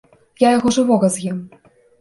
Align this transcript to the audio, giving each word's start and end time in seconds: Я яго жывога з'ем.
Я 0.43 0.47
яго 0.57 0.73
жывога 0.79 1.13
з'ем. 1.17 1.39